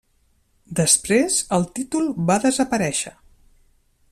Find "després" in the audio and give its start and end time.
0.79-1.37